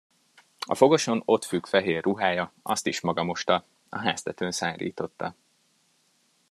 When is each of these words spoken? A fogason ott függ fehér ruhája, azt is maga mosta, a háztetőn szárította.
A 0.65 0.75
fogason 0.75 1.21
ott 1.25 1.43
függ 1.43 1.65
fehér 1.65 2.03
ruhája, 2.03 2.53
azt 2.61 2.87
is 2.87 3.01
maga 3.01 3.23
mosta, 3.23 3.65
a 3.89 3.97
háztetőn 3.97 4.51
szárította. 4.51 5.35